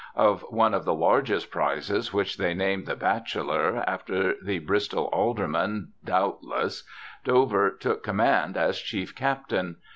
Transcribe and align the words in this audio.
Of 0.15 0.41
one 0.49 0.73
of 0.73 0.83
the 0.83 0.95
largest 0.95 1.51
prizes, 1.51 2.11
which 2.11 2.37
they 2.39 2.55
named 2.55 2.87
the 2.87 2.95
Bachelor, 2.95 3.83
after 3.85 4.33
the 4.43 4.57
Bristol 4.57 5.03
Alderman 5.13 5.89
doubtless, 6.03 6.83
Dover 7.23 7.69
took 7.69 8.01
com 8.01 8.15
mand 8.15 8.57
as 8.57 8.79
chief 8.81 9.13
captain. 9.13 9.75